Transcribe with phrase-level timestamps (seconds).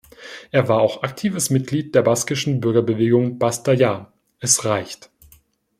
[0.49, 4.11] Er war auch aktives Mitglied der baskischen Bürgerbewegung ¡Basta Ya!
[4.39, 5.11] 'Es reicht'.